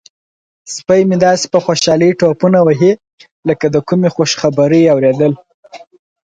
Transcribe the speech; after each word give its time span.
سپی 0.73 1.01
مې 1.07 1.17
داسې 1.25 1.45
په 1.53 1.59
خوشحالۍ 1.65 2.09
ټوپونه 2.19 2.59
وهي 2.67 2.91
لکه 3.49 3.65
د 3.73 3.77
کومې 3.87 4.09
خوشخبرۍ 4.15 4.83
اوریدل. 4.91 5.33